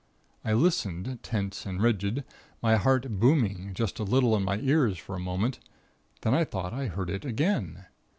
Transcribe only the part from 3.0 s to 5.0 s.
booming just a little in my ears